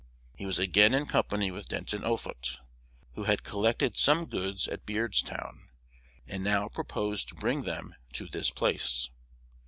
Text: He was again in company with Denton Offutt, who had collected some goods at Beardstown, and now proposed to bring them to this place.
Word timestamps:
He 0.35 0.47
was 0.47 0.57
again 0.57 0.95
in 0.95 1.05
company 1.05 1.51
with 1.51 1.67
Denton 1.67 2.03
Offutt, 2.03 2.57
who 3.13 3.25
had 3.25 3.43
collected 3.43 3.95
some 3.95 4.25
goods 4.25 4.67
at 4.67 4.83
Beardstown, 4.83 5.69
and 6.25 6.43
now 6.43 6.69
proposed 6.69 7.27
to 7.29 7.35
bring 7.35 7.65
them 7.65 7.93
to 8.13 8.25
this 8.25 8.49
place. 8.49 9.11